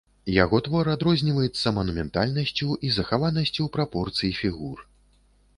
Яго 0.43 0.59
твор 0.67 0.87
адрозніваецца 0.93 1.73
манументальнасцю 1.77 2.69
і 2.89 2.91
захаванасцю 2.97 3.69
прапорцый 3.77 4.37
фігур. 4.43 4.77